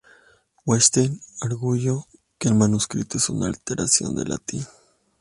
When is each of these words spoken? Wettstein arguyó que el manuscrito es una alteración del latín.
Wettstein 0.65 1.21
arguyó 1.41 2.07
que 2.39 2.47
el 2.47 2.55
manuscrito 2.55 3.19
es 3.19 3.29
una 3.29 3.45
alteración 3.45 4.15
del 4.15 4.29
latín. 4.29 4.65